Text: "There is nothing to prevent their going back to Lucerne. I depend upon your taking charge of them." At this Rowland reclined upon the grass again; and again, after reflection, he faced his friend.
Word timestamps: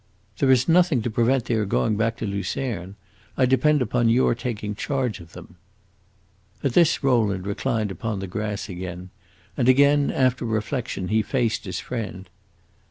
"There 0.39 0.49
is 0.49 0.67
nothing 0.67 1.03
to 1.03 1.11
prevent 1.11 1.45
their 1.45 1.63
going 1.63 1.95
back 1.95 2.17
to 2.17 2.25
Lucerne. 2.25 2.95
I 3.37 3.45
depend 3.45 3.83
upon 3.83 4.09
your 4.09 4.33
taking 4.33 4.73
charge 4.73 5.19
of 5.19 5.33
them." 5.33 5.57
At 6.63 6.73
this 6.73 7.03
Rowland 7.03 7.45
reclined 7.45 7.91
upon 7.91 8.17
the 8.17 8.25
grass 8.25 8.67
again; 8.67 9.11
and 9.55 9.69
again, 9.69 10.09
after 10.09 10.43
reflection, 10.43 11.09
he 11.09 11.21
faced 11.21 11.65
his 11.65 11.79
friend. 11.79 12.31